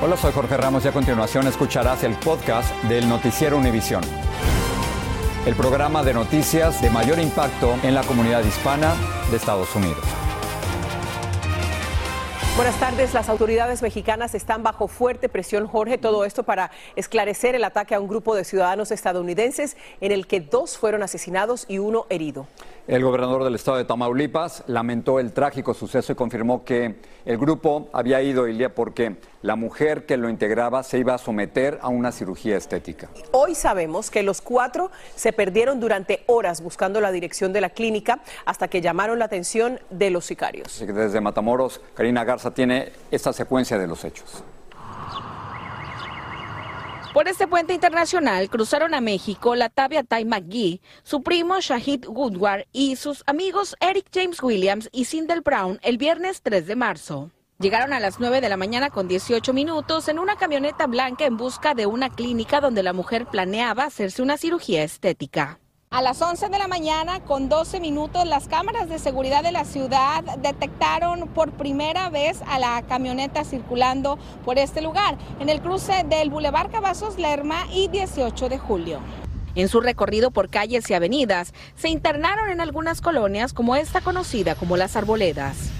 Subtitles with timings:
[0.00, 4.00] Hola, soy Jorge Ramos y a continuación escucharás el podcast del Noticiero Univisión.
[5.44, 8.94] El programa de noticias de mayor impacto en la comunidad hispana
[9.28, 9.98] de Estados Unidos.
[12.54, 13.12] Buenas tardes.
[13.12, 15.98] Las autoridades mexicanas están bajo fuerte presión, Jorge.
[15.98, 20.40] Todo esto para esclarecer el ataque a un grupo de ciudadanos estadounidenses en el que
[20.40, 22.46] dos fueron asesinados y uno herido.
[22.88, 26.94] El gobernador del estado de Tamaulipas lamentó el trágico suceso y confirmó que
[27.26, 31.78] el grupo había ido Ilia porque la mujer que lo integraba se iba a someter
[31.82, 33.10] a una cirugía estética.
[33.32, 38.20] Hoy sabemos que los cuatro se perdieron durante horas buscando la dirección de la clínica
[38.46, 40.82] hasta que llamaron la atención de los sicarios.
[40.86, 44.42] Desde Matamoros, Karina Garza tiene esta secuencia de los hechos.
[47.14, 52.66] Por este puente internacional cruzaron a México la Tabia Tai McGee, su primo Shahid Woodward
[52.70, 57.30] y sus amigos Eric James Williams y Sindel Brown el viernes 3 de marzo.
[57.58, 61.38] Llegaron a las 9 de la mañana con 18 minutos en una camioneta blanca en
[61.38, 65.58] busca de una clínica donde la mujer planeaba hacerse una cirugía estética.
[65.90, 69.64] A las 11 de la mañana, con 12 minutos, las cámaras de seguridad de la
[69.64, 76.04] ciudad detectaron por primera vez a la camioneta circulando por este lugar, en el cruce
[76.06, 79.00] del Boulevard Cavazos Lerma y 18 de julio.
[79.54, 84.56] En su recorrido por calles y avenidas, se internaron en algunas colonias como esta conocida
[84.56, 85.70] como Las Arboledas.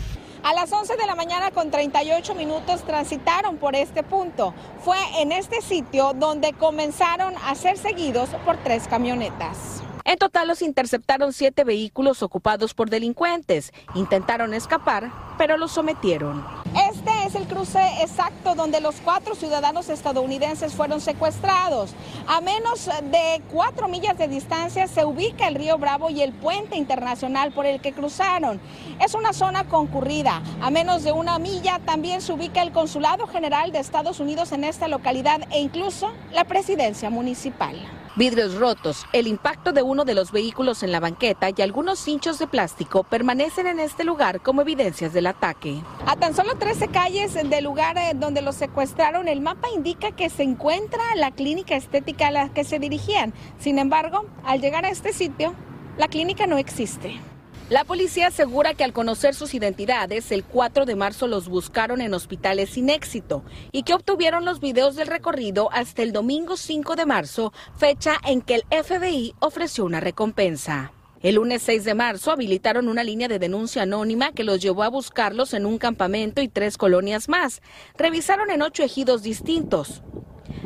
[0.42, 4.54] A las 11 de la mañana con 38 minutos transitaron por este punto.
[4.82, 9.82] Fue en este sitio donde comenzaron a ser seguidos por tres camionetas.
[10.08, 13.74] En total los interceptaron siete vehículos ocupados por delincuentes.
[13.94, 16.42] Intentaron escapar, pero los sometieron.
[16.90, 21.94] Este es el cruce exacto donde los cuatro ciudadanos estadounidenses fueron secuestrados.
[22.26, 26.78] A menos de cuatro millas de distancia se ubica el río Bravo y el puente
[26.78, 28.62] internacional por el que cruzaron.
[29.04, 30.40] Es una zona concurrida.
[30.62, 34.64] A menos de una milla también se ubica el Consulado General de Estados Unidos en
[34.64, 37.76] esta localidad e incluso la presidencia municipal.
[38.18, 42.40] Vidrios rotos, el impacto de uno de los vehículos en la banqueta y algunos cinchos
[42.40, 45.80] de plástico permanecen en este lugar como evidencias del ataque.
[46.04, 50.30] A tan solo 13 calles del lugar eh, donde los secuestraron, el mapa indica que
[50.30, 53.32] se encuentra la clínica estética a la que se dirigían.
[53.60, 55.54] Sin embargo, al llegar a este sitio,
[55.96, 57.20] la clínica no existe.
[57.70, 62.14] La policía asegura que al conocer sus identidades, el 4 de marzo los buscaron en
[62.14, 67.04] hospitales sin éxito y que obtuvieron los videos del recorrido hasta el domingo 5 de
[67.04, 70.92] marzo, fecha en que el FBI ofreció una recompensa.
[71.20, 74.88] El lunes 6 de marzo habilitaron una línea de denuncia anónima que los llevó a
[74.88, 77.60] buscarlos en un campamento y tres colonias más.
[77.98, 80.02] Revisaron en ocho ejidos distintos.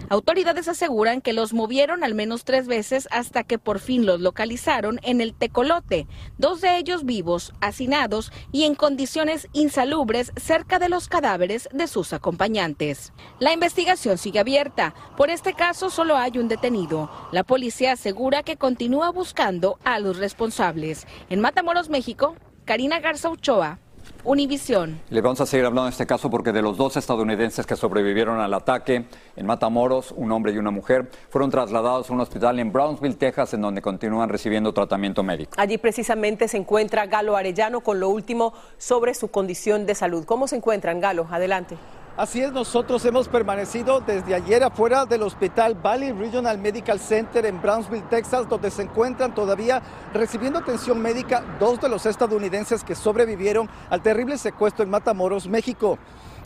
[0.09, 5.01] Autoridades aseguran que los movieron al menos tres veces hasta que por fin los localizaron
[5.03, 6.07] en el Tecolote,
[6.39, 12.13] dos de ellos vivos, hacinados y en condiciones insalubres cerca de los cadáveres de sus
[12.13, 13.13] acompañantes.
[13.39, 14.95] La investigación sigue abierta.
[15.17, 17.11] Por este caso solo hay un detenido.
[17.33, 21.07] La policía asegura que continúa buscando a los responsables.
[21.31, 23.79] En Matamoros, México, Karina Garza Ochoa,
[24.25, 25.01] Univisión.
[25.11, 28.39] Le vamos a seguir hablando de este caso porque de los dos estadounidenses que sobrevivieron
[28.39, 32.73] al ataque en Matamoros, un hombre y una mujer, fueron trasladados a un hospital en
[32.73, 35.53] Brownsville, Texas, en donde continúan recibiendo tratamiento médico.
[35.57, 40.25] Allí precisamente se encuentra Galo Arellano con lo último sobre su condición de salud.
[40.25, 41.27] ¿Cómo se encuentran, Galo?
[41.29, 41.77] Adelante.
[42.15, 47.63] Así es, nosotros hemos permanecido desde ayer afuera del hospital Valley Regional Medical Center en
[47.63, 49.81] Brownsville, Texas, donde se encuentran todavía
[50.13, 55.99] recibiendo atención médica dos de los estadounidenses que sobrevivieron al terrible secuestro en Matamoros, México.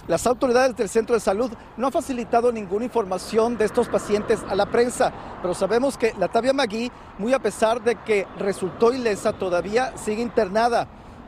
[0.07, 4.55] Las autoridades del centro de salud no han facilitado ninguna información de estos pacientes a
[4.55, 9.33] la prensa, pero sabemos que la Tabia Magui, muy a pesar de que resultó ilesa,
[9.33, 10.87] todavía sigue internada.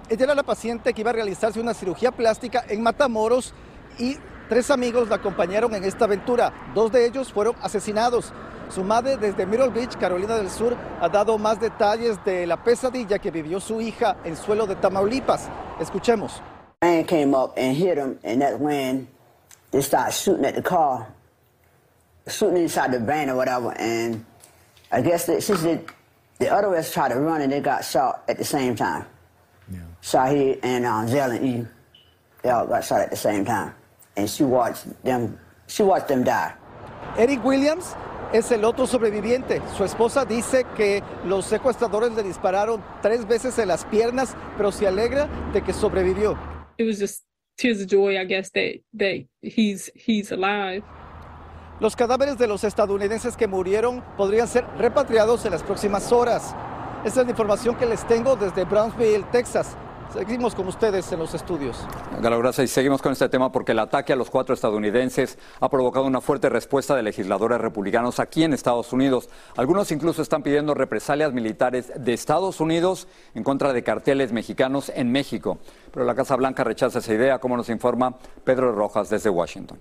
[0.09, 3.53] Ella era la paciente que iba a realizarse una cirugía plástica en Matamoros
[3.99, 4.19] y
[4.49, 6.53] tres amigos la acompañaron en esta aventura.
[6.75, 8.33] Dos de ellos fueron asesinados.
[8.71, 13.19] Su madre desde Middle Beach, Carolina del Sur, ha dado más detalles de la pesadilla
[13.19, 15.49] que vivió su hija en suelo de Tamaulipas.
[15.81, 16.43] Escuchemos.
[16.83, 19.09] Man came up and hit him, and that's when
[19.71, 21.09] they started shooting at the car,
[22.29, 23.73] shooting inside the van or whatever.
[23.79, 24.25] And
[24.93, 25.81] I guess that since the,
[26.39, 29.07] the other ones tried to run and they got shot at the same time.
[29.73, 29.81] Yeah.
[30.03, 31.69] Shahid and um, Zell and Eve,
[32.43, 33.75] they all got shot at the same time.
[34.19, 35.39] And she watched them,
[35.69, 36.55] she watched them die.
[37.17, 37.95] Eric Williams
[38.33, 39.63] es el otro sobreviviente.
[39.77, 44.87] Su esposa dice que los secuestradores le dispararon tres veces en las piernas, pero se
[44.89, 46.37] alegra de que sobrevivió.
[46.79, 47.25] it was just
[47.57, 50.83] tears of joy, I guess, that that he's he's alive.
[51.81, 56.55] Los cadáveres de los estadounidenses que murieron podrían ser repatriados en las próximas horas.
[57.05, 59.77] Esa es la información que les tengo desde Brownsville, Texas.
[60.13, 61.87] Seguimos con ustedes en los estudios.
[62.21, 62.59] Gracias.
[62.71, 66.23] Y seguimos con este tema porque el ataque a los cuatro estadounidenses ha provocado una
[66.23, 69.29] fuerte respuesta de legisladores republicanos aquí en Estados Unidos.
[69.57, 75.13] Algunos incluso están pidiendo represalias militares de Estados Unidos en contra de carteles mexicanos en
[75.13, 75.59] México.
[75.93, 79.79] Pero la Casa Blanca rechaza esa idea, como nos informa Pedro Rojas desde Washington.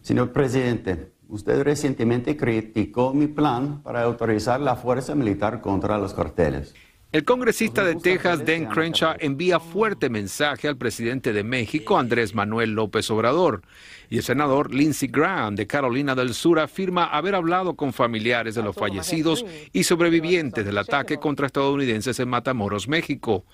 [0.00, 6.74] Señor presidente, usted recientemente criticó mi plan para autorizar la fuerza militar contra los carteles.
[7.12, 12.72] El congresista de Texas, Dan Crenshaw, envía fuerte mensaje al presidente de México, Andrés Manuel
[12.72, 13.62] López Obrador.
[14.10, 18.62] Y el senador Lindsey Graham, de Carolina del Sur, afirma haber hablado con familiares de
[18.64, 23.44] los fallecidos y sobrevivientes del ataque contra estadounidenses en Matamoros, México.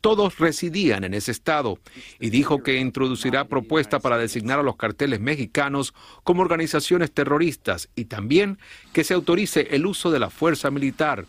[0.00, 1.78] Todos residían en ese estado
[2.18, 5.94] y dijo que introducirá propuesta para designar a los carteles mexicanos
[6.24, 8.58] como organizaciones terroristas y también
[8.92, 11.26] que se autorice el uso de la fuerza militar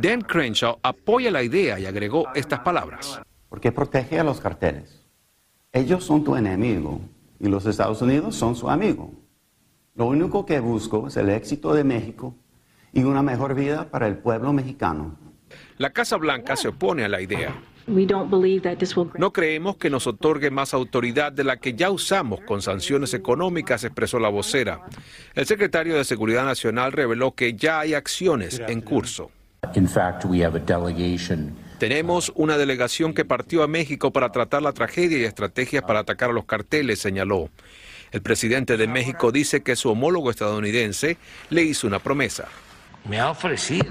[0.00, 3.20] Dan Crenshaw apoya la idea y agregó estas palabras.
[3.48, 5.04] Porque protege a los carteles.
[5.72, 7.00] Ellos son tu enemigo
[7.38, 9.12] y los Estados Unidos son su amigo.
[9.94, 12.34] Lo único que busco es el éxito de México
[12.92, 15.16] y una mejor vida para el pueblo mexicano.
[15.78, 17.54] La Casa Blanca se opone a la idea.
[19.18, 23.84] No creemos que nos otorgue más autoridad de la que ya usamos con sanciones económicas,
[23.84, 24.86] expresó la vocera.
[25.34, 29.30] El secretario de Seguridad Nacional reveló que ya hay acciones en curso.
[31.78, 36.30] Tenemos una delegación que partió a México para tratar la tragedia y estrategias para atacar
[36.30, 37.50] a los carteles, señaló.
[38.12, 41.18] El presidente de México dice que su homólogo estadounidense
[41.50, 42.48] le hizo una promesa.
[43.08, 43.90] Me ha ofrecido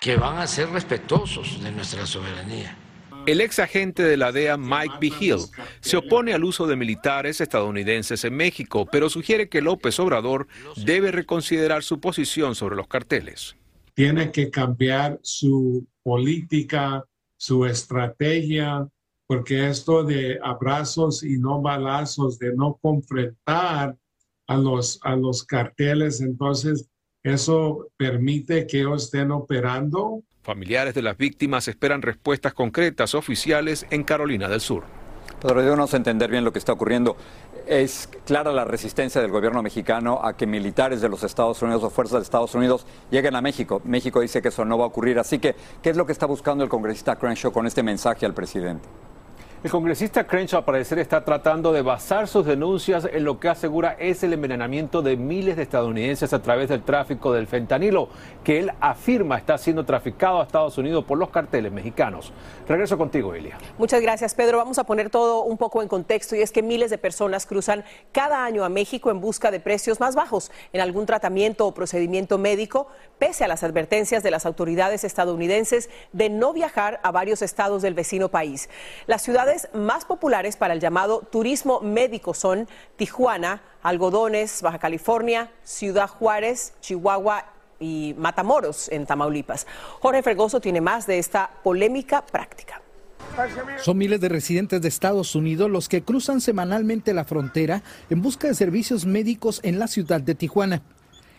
[0.00, 2.76] que van a ser respetuosos de nuestra soberanía.
[3.26, 5.10] El ex agente de la DEA, Mike B.
[5.18, 5.46] Hill,
[5.80, 10.46] se opone al uso de militares estadounidenses en México, pero sugiere que López Obrador
[10.76, 13.56] debe reconsiderar su posición sobre los carteles
[13.94, 17.04] tiene que cambiar su política,
[17.36, 18.88] su estrategia,
[19.26, 23.96] porque esto de abrazos y no balazos, de no confrontar
[24.46, 26.88] a los, a los carteles, entonces
[27.22, 30.22] eso permite que ellos estén operando.
[30.42, 34.84] Familiares de las víctimas esperan respuestas concretas oficiales en Carolina del Sur.
[35.40, 37.16] Pero ayúdanos a entender bien lo que está ocurriendo.
[37.66, 41.88] Es clara la resistencia del gobierno mexicano a que militares de los Estados Unidos o
[41.88, 43.80] fuerzas de Estados Unidos lleguen a México.
[43.84, 45.18] México dice que eso no va a ocurrir.
[45.18, 48.34] Así que, ¿qué es lo que está buscando el congresista Crenshaw con este mensaje al
[48.34, 48.86] presidente?
[49.64, 53.96] El congresista Crenshaw, al parecer, está tratando de basar sus denuncias en lo que asegura
[53.98, 58.10] es el envenenamiento de miles de estadounidenses a través del tráfico del fentanilo,
[58.44, 62.30] que él afirma está siendo traficado a Estados Unidos por los carteles mexicanos.
[62.68, 63.56] Regreso contigo, Elia.
[63.78, 64.58] Muchas gracias, Pedro.
[64.58, 67.86] Vamos a poner todo un poco en contexto y es que miles de personas cruzan
[68.12, 72.36] cada año a México en busca de precios más bajos en algún tratamiento o procedimiento
[72.36, 77.80] médico, pese a las advertencias de las autoridades estadounidenses de no viajar a varios estados
[77.80, 78.68] del vecino país.
[79.06, 86.08] Las ciudades más populares para el llamado turismo médico son Tijuana, Algodones, Baja California, Ciudad
[86.08, 87.44] Juárez, Chihuahua
[87.80, 89.66] y Matamoros en Tamaulipas.
[90.00, 92.80] Jorge Fregoso tiene más de esta polémica práctica.
[93.82, 98.48] Son miles de residentes de Estados Unidos los que cruzan semanalmente la frontera en busca
[98.48, 100.82] de servicios médicos en la ciudad de Tijuana.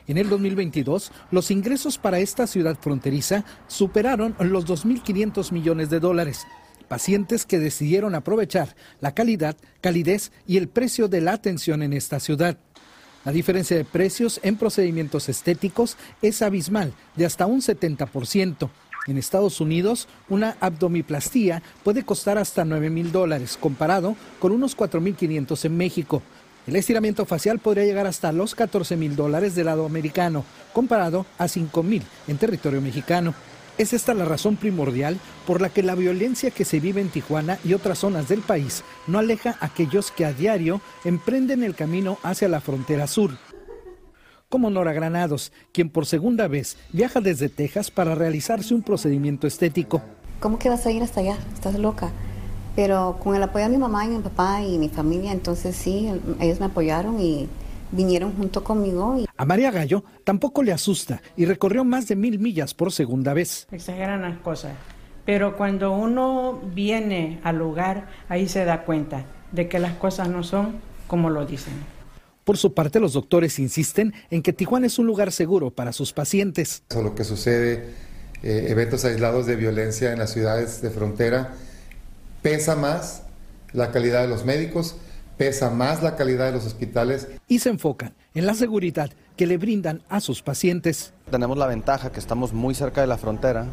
[0.07, 6.45] En el 2022, los ingresos para esta ciudad fronteriza superaron los 2.500 millones de dólares
[6.85, 12.19] pacientes que decidieron aprovechar la calidad, calidez y el precio de la atención en esta
[12.19, 12.57] ciudad.
[13.25, 18.69] La diferencia de precios en procedimientos estéticos es abismal, de hasta un 70%.
[19.07, 25.65] En Estados Unidos, una abdomiplastía puede costar hasta 9 mil dólares, comparado con unos 4.500
[25.65, 26.21] en México.
[26.67, 31.47] El estiramiento facial podría llegar hasta los 14 mil dólares del lado americano, comparado a
[31.47, 33.35] 5 mil en territorio mexicano.
[33.77, 37.59] Es esta la razón primordial por la que la violencia que se vive en Tijuana
[37.65, 42.17] y otras zonas del país no aleja a aquellos que a diario emprenden el camino
[42.23, 43.31] hacia la frontera sur.
[44.47, 50.01] Como Nora Granados, quien por segunda vez viaja desde Texas para realizarse un procedimiento estético.
[50.39, 51.37] ¿Cómo que vas a ir hasta allá?
[51.53, 52.11] Estás loca.
[52.77, 56.09] Pero con el apoyo de mi mamá y mi papá y mi familia, entonces sí,
[56.39, 57.49] ellos me apoyaron y
[57.91, 59.23] vinieron junto conmigo.
[59.35, 63.67] A María Gallo tampoco le asusta y recorrió más de mil millas por segunda vez.
[63.71, 64.73] Exageran las cosas,
[65.25, 70.43] pero cuando uno viene al lugar, ahí se da cuenta de que las cosas no
[70.43, 70.75] son
[71.07, 71.73] como lo dicen.
[72.43, 76.13] Por su parte, los doctores insisten en que Tijuana es un lugar seguro para sus
[76.13, 76.83] pacientes.
[76.93, 77.89] Lo que sucede,
[78.43, 81.55] eh, eventos aislados de violencia en las ciudades de frontera,
[82.43, 83.23] pesa más
[83.73, 84.97] la calidad de los médicos,
[85.37, 87.27] pesa más la calidad de los hospitales.
[87.47, 91.13] Y se enfocan en la seguridad que le brindan a sus pacientes.
[91.29, 93.65] Tenemos la ventaja que estamos muy cerca de la frontera,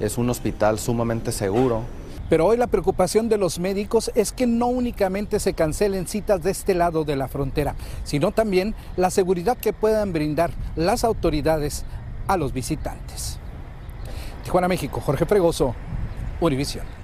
[0.00, 1.82] es un hospital sumamente seguro.
[2.30, 6.50] Pero hoy la preocupación de los médicos es que no únicamente se cancelen citas de
[6.50, 11.84] este lado de la frontera, sino también la seguridad que puedan brindar las autoridades
[12.26, 13.38] a los visitantes.
[14.42, 15.74] Tijuana, México, Jorge Fregoso,
[16.40, 17.03] Univisión.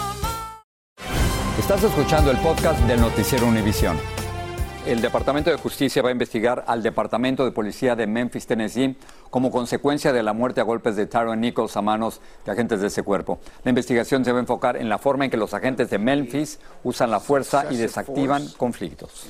[1.73, 3.97] Estás escuchando el podcast del noticiero Univisión.
[4.85, 8.93] El Departamento de Justicia va a investigar al Departamento de Policía de Memphis, Tennessee,
[9.31, 12.87] como consecuencia de la muerte a golpes de Tyron Nichols a manos de agentes de
[12.87, 13.39] ese cuerpo.
[13.63, 16.59] La investigación se va a enfocar en la forma en que los agentes de Memphis
[16.83, 19.27] usan la fuerza y desactivan conflictos.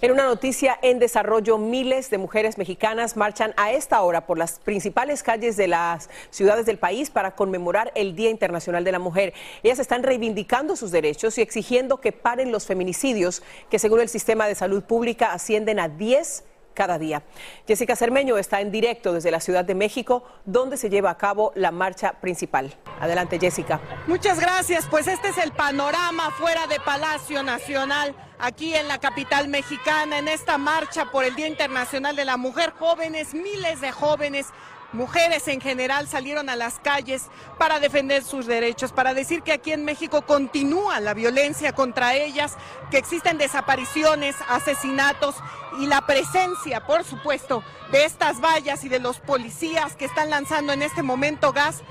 [0.00, 4.60] En una noticia en desarrollo, miles de mujeres mexicanas marchan a esta hora por las
[4.60, 9.34] principales calles de las ciudades del país para conmemorar el Día Internacional de la Mujer.
[9.64, 14.46] Ellas están reivindicando sus derechos y exigiendo que paren los feminicidios que según el sistema
[14.46, 16.44] de salud pública ascienden a 10
[16.76, 17.24] cada día.
[17.66, 21.50] Jessica Cermeño está en directo desde la Ciudad de México, donde se lleva a cabo
[21.56, 22.72] la marcha principal.
[23.00, 23.80] Adelante, Jessica.
[24.06, 24.86] Muchas gracias.
[24.88, 30.28] Pues este es el panorama fuera de Palacio Nacional, aquí en la capital mexicana, en
[30.28, 32.72] esta marcha por el Día Internacional de la Mujer.
[32.78, 34.46] Jóvenes, miles de jóvenes
[34.92, 37.26] mujeres en general salieron a las calles
[37.58, 42.56] para defender sus derechos, para decir que aquí en México continúa la violencia contra ellas,
[42.90, 45.36] que existen desapariciones, asesinatos
[45.78, 50.72] y la presencia, por supuesto, de estas vallas y de los policías que están lanzando
[50.72, 51.82] en este momento gas,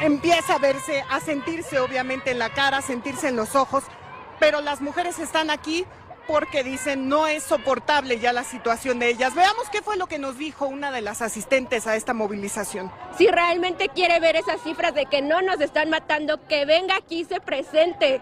[0.00, 3.84] empieza a verse, a sentirse obviamente en la cara, a sentirse en los ojos,
[4.38, 5.86] pero las mujeres están aquí
[6.26, 9.34] porque dicen no es soportable ya la situación de ellas.
[9.34, 12.90] Veamos qué fue lo que nos dijo una de las asistentes a esta movilización.
[13.16, 17.20] Si realmente quiere ver esas cifras de que no nos están matando, que venga aquí
[17.20, 18.20] y se presente.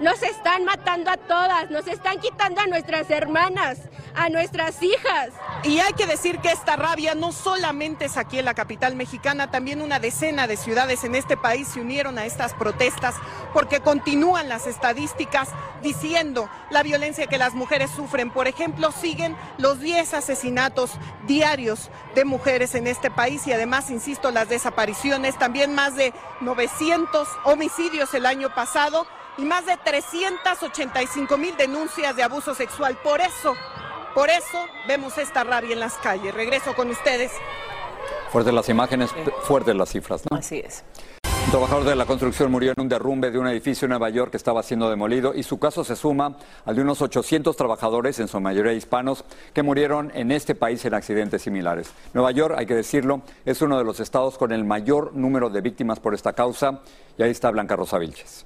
[0.00, 3.78] Nos están matando a todas, nos están quitando a nuestras hermanas,
[4.14, 5.30] a nuestras hijas.
[5.64, 9.50] Y hay que decir que esta rabia no solamente es aquí en la capital mexicana,
[9.50, 13.16] también una decena de ciudades en este país se unieron a estas protestas
[13.52, 15.48] porque continúan las estadísticas
[15.82, 18.30] diciendo la violencia que las mujeres sufren.
[18.30, 20.92] Por ejemplo, siguen los 10 asesinatos
[21.26, 27.26] diarios de mujeres en este país y además, insisto, las desapariciones, también más de 900
[27.44, 32.98] homicidios el año pasado y más de 385 mil denuncias de abuso sexual.
[33.02, 33.54] Por eso,
[34.14, 36.34] por eso vemos esta rabia en las calles.
[36.34, 37.32] Regreso con ustedes.
[38.30, 39.10] Fuertes las imágenes,
[39.44, 40.36] fuertes las cifras, ¿no?
[40.36, 40.84] Así es.
[41.46, 44.32] Un trabajador de la construcción murió en un derrumbe de un edificio en Nueva York
[44.32, 48.28] que estaba siendo demolido y su caso se suma al de unos 800 trabajadores, en
[48.28, 51.90] su mayoría hispanos, que murieron en este país en accidentes similares.
[52.12, 55.62] Nueva York, hay que decirlo, es uno de los estados con el mayor número de
[55.62, 56.82] víctimas por esta causa
[57.16, 58.44] y ahí está Blanca Rosa Vilches.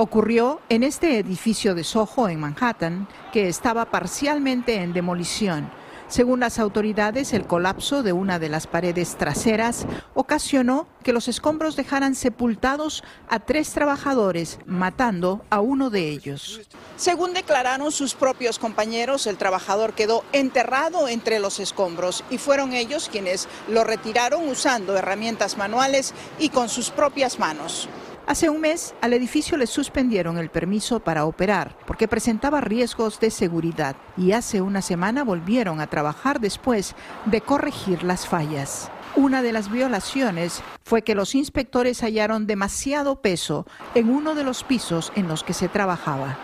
[0.00, 5.72] Ocurrió en este edificio de Soho en Manhattan, que estaba parcialmente en demolición.
[6.06, 11.74] Según las autoridades, el colapso de una de las paredes traseras ocasionó que los escombros
[11.74, 16.60] dejaran sepultados a tres trabajadores, matando a uno de ellos.
[16.96, 23.08] Según declararon sus propios compañeros, el trabajador quedó enterrado entre los escombros y fueron ellos
[23.10, 27.88] quienes lo retiraron usando herramientas manuales y con sus propias manos.
[28.28, 33.30] Hace un mes al edificio le suspendieron el permiso para operar porque presentaba riesgos de
[33.30, 36.94] seguridad y hace una semana volvieron a trabajar después
[37.24, 38.90] de corregir las fallas.
[39.18, 44.62] Una de las violaciones fue que los inspectores hallaron demasiado peso en uno de los
[44.62, 46.38] pisos en los que se trabajaba.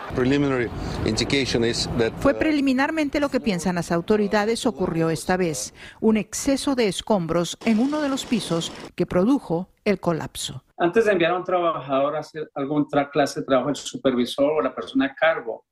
[2.19, 7.79] Fue preliminarmente lo que piensan las autoridades ocurrió esta vez, un exceso de escombros en
[7.79, 10.61] uno de los pisos que produjo el colapso.
[10.77, 14.61] Antes de enviar a un trabajador a hacer alguna clase de trabajo, el supervisor o
[14.61, 15.63] la persona a cargo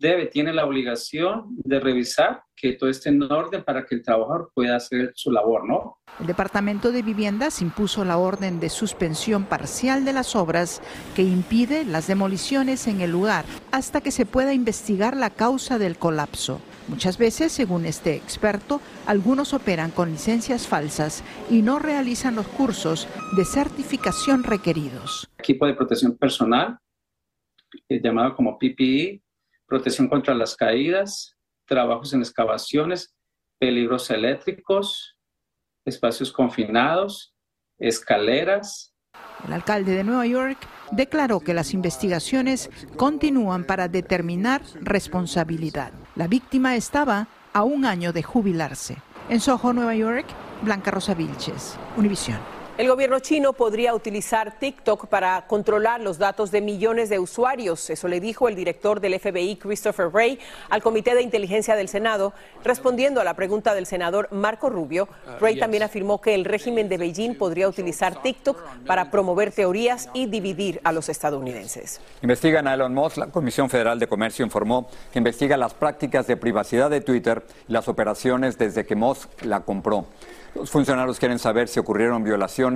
[0.00, 4.50] debe, tiene la obligación de revisar que todo esté en orden para que el trabajador
[4.54, 5.98] pueda hacer su labor, ¿no?
[6.18, 10.82] El Departamento de Viviendas impuso la orden de suspensión parcial de las obras
[11.14, 15.96] que impide las demoliciones en el lugar hasta que se pueda investigar la causa del
[15.96, 16.60] colapso.
[16.88, 23.06] Muchas veces, según este experto, algunos operan con licencias falsas y no realizan los cursos
[23.36, 25.30] de certificación requeridos.
[25.38, 26.78] Equipo de protección personal,
[27.88, 29.22] eh, llamado como PPE,
[29.70, 33.14] protección contra las caídas, trabajos en excavaciones,
[33.58, 35.16] peligros eléctricos,
[35.86, 37.34] espacios confinados,
[37.78, 38.92] escaleras.
[39.46, 40.58] El alcalde de Nueva York
[40.90, 45.92] declaró que las investigaciones continúan para determinar responsabilidad.
[46.16, 48.96] La víctima estaba a un año de jubilarse.
[49.28, 50.26] En Soho, Nueva York,
[50.62, 52.59] Blanca Rosa Vilches, Univisión.
[52.80, 57.90] El gobierno chino podría utilizar TikTok para controlar los datos de millones de usuarios.
[57.90, 60.38] Eso le dijo el director del FBI, Christopher Wray,
[60.70, 62.32] al Comité de Inteligencia del Senado,
[62.64, 65.08] respondiendo a la pregunta del senador Marco Rubio.
[65.40, 70.24] Wray también afirmó que el régimen de Beijing podría utilizar TikTok para promover teorías y
[70.24, 72.00] dividir a los estadounidenses.
[72.22, 73.18] Investigan a Elon Musk.
[73.18, 77.74] La Comisión Federal de Comercio informó que investiga las prácticas de privacidad de Twitter y
[77.74, 80.06] las operaciones desde que Musk la compró.
[80.54, 82.69] Los funcionarios quieren saber si ocurrieron violaciones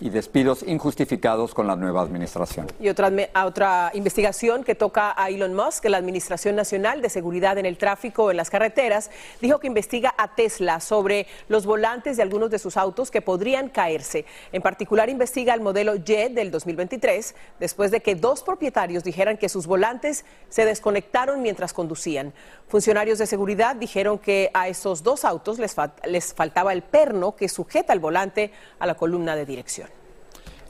[0.00, 2.66] y despidos injustificados con la nueva administración.
[2.78, 3.10] Y otra,
[3.44, 8.30] otra investigación que toca a Elon Musk, la Administración Nacional de Seguridad en el Tráfico
[8.30, 9.10] en las Carreteras,
[9.40, 13.68] dijo que investiga a Tesla sobre los volantes de algunos de sus autos que podrían
[13.68, 14.24] caerse.
[14.52, 19.48] En particular, investiga el modelo Jet del 2023, después de que dos propietarios dijeran que
[19.48, 22.32] sus volantes se desconectaron mientras conducían.
[22.68, 27.48] Funcionarios de seguridad dijeron que a esos dos autos les, les faltaba el perno que
[27.48, 29.88] sujeta el volante a la columna de dirección.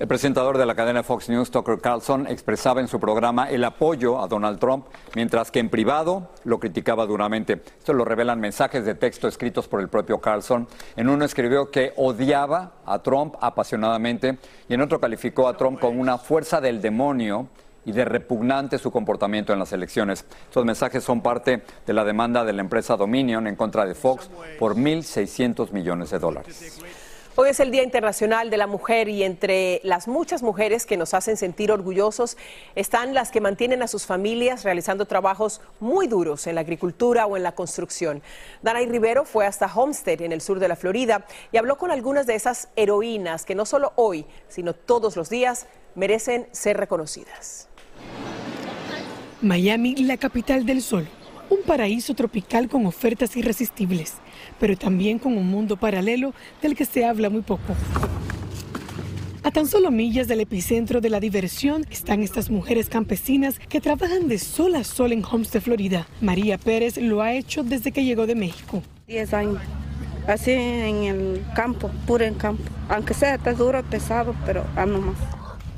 [0.00, 4.18] El presentador de la cadena Fox News, Tucker Carlson, expresaba en su programa el apoyo
[4.18, 7.60] a Donald Trump, mientras que en privado lo criticaba duramente.
[7.78, 10.66] Esto lo revelan mensajes de texto escritos por el propio Carlson.
[10.96, 14.38] En uno escribió que odiaba a Trump apasionadamente
[14.70, 17.48] y en otro calificó a Trump como una fuerza del demonio
[17.84, 20.24] y de repugnante su comportamiento en las elecciones.
[20.44, 24.30] Estos mensajes son parte de la demanda de la empresa Dominion en contra de Fox
[24.58, 26.80] por 1.600 millones de dólares.
[27.36, 31.14] Hoy es el Día Internacional de la Mujer y entre las muchas mujeres que nos
[31.14, 32.36] hacen sentir orgullosos
[32.74, 37.36] están las que mantienen a sus familias realizando trabajos muy duros en la agricultura o
[37.36, 38.20] en la construcción.
[38.62, 42.26] Danay Rivero fue hasta Homestead, en el sur de la Florida, y habló con algunas
[42.26, 47.68] de esas heroínas que no solo hoy, sino todos los días merecen ser reconocidas.
[49.40, 51.08] Miami, la capital del sol,
[51.50, 54.14] un paraíso tropical con ofertas irresistibles,
[54.58, 56.32] pero también con un mundo paralelo
[56.62, 57.76] del que se habla muy poco.
[59.42, 64.28] A tan solo millas del epicentro de la diversión están estas mujeres campesinas que trabajan
[64.28, 66.06] de sol a sol en Homestead, Florida.
[66.20, 68.82] María Pérez lo ha hecho desde que llegó de México.
[69.08, 69.58] Diez años,
[70.28, 72.62] así en el campo, puro en campo.
[72.88, 75.16] Aunque sea está duro, pesado, pero ando más.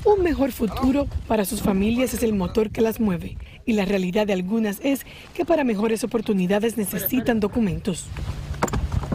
[0.05, 4.27] Un mejor futuro para sus familias es el motor que las mueve y la realidad
[4.27, 8.07] de algunas es que para mejores oportunidades necesitan documentos.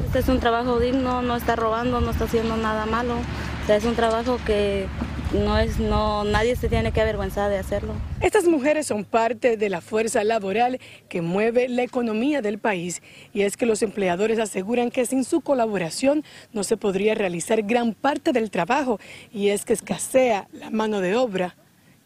[0.06, 3.14] Este es un trabajo digno, no está robando, no está haciendo nada malo.
[3.14, 4.86] O sea, es un trabajo que
[5.32, 7.94] no es, no, nadie se tiene que avergüenzar de hacerlo.
[8.20, 13.02] Estas mujeres son parte de la fuerza laboral que mueve la economía del país
[13.34, 17.92] y es que los empleadores aseguran que sin su colaboración no se podría realizar gran
[17.92, 18.98] parte del trabajo
[19.32, 21.56] y es que escasea la mano de obra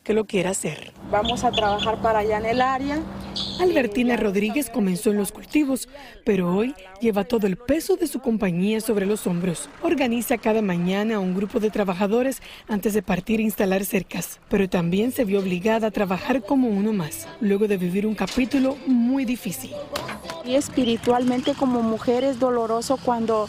[0.02, 0.92] que lo quiera hacer.
[1.10, 3.00] Vamos a trabajar para allá en el área.
[3.60, 5.88] Albertina Rodríguez comenzó en los cultivos,
[6.24, 9.68] pero hoy lleva todo el peso de su compañía sobre los hombros.
[9.82, 14.68] Organiza cada mañana a un grupo de trabajadores antes de partir a instalar cercas, pero
[14.68, 19.24] también se vio obligada a trabajar como uno más, luego de vivir un capítulo muy
[19.24, 19.72] difícil.
[20.44, 23.48] Y espiritualmente como mujer es doloroso cuando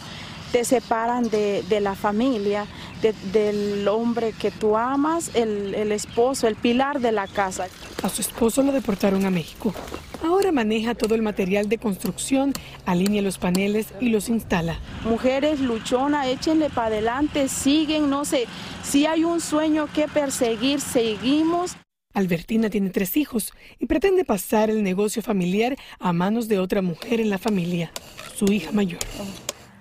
[0.54, 2.66] te separan de, de la familia,
[3.02, 7.66] de- del hombre que tú amas, el, el esposo, el pilar de la casa.
[8.04, 9.74] A su esposo lo deportaron a México.
[10.22, 12.52] Ahora maneja todo el material de construcción,
[12.86, 14.78] alinea los paneles y los instala.
[15.04, 18.44] Mujeres luchona, échenle para adelante, siguen, no sé,
[18.84, 21.72] si hay un sueño que perseguir, seguimos.
[22.12, 27.20] Albertina tiene tres hijos y pretende pasar el negocio familiar a manos de otra mujer
[27.20, 27.90] en la familia,
[28.36, 29.00] su hija mayor.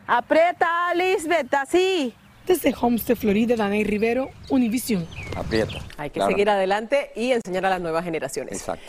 [0.07, 2.13] Aprieta, Lisbeth, así.
[2.45, 5.07] Desde Homestead, Florida, Danay Rivero, Univisión.
[5.37, 5.79] Aprieta.
[5.97, 6.31] Hay que Claro.
[6.31, 8.57] seguir adelante y enseñar a las nuevas generaciones.
[8.59, 8.83] Exacto.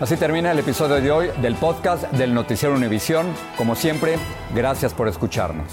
[0.00, 3.26] Así termina el episodio de hoy del podcast del Noticiero Univisión.
[3.56, 4.16] Como siempre,
[4.54, 5.72] gracias por escucharnos.